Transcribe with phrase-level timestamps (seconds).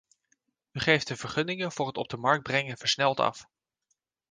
[0.71, 3.45] U geeft de vergunningen voor het op de markt brengen versneld af.